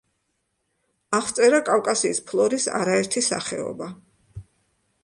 აღწერა 1.17 1.59
კავკასიის 1.67 2.23
ფლორის 2.31 2.67
არაერთი 2.81 3.25
სახეობა. 3.31 3.93